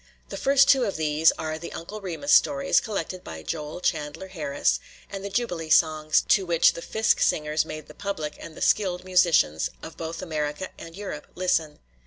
[0.29, 4.79] The first two of these are the Uncle Remus stories, collected by Joel Chandler Harris,
[5.11, 9.05] and the Jubilee songs, to which the Fisk singers made the public and the skilled
[9.05, 11.77] musicians of both America and Europe listen.